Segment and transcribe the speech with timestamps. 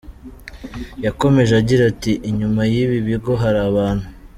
[1.05, 4.05] Yakomeje agira ati “Inyuma y’ibi bigo hari abantu.